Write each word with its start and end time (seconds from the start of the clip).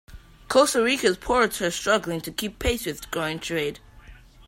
Costa 0.47 0.81
Rica's 0.81 1.15
ports 1.15 1.61
are 1.61 1.69
struggling 1.69 2.21
to 2.21 2.31
keep 2.31 2.57
pace 2.57 2.87
with 2.87 3.11
growing 3.11 3.37
trade. 3.37 3.79